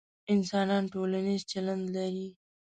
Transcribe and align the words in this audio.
انسانان 0.33 0.83
ټولنیز 0.93 1.41
چلند 1.51 1.83
لري، 1.95 2.29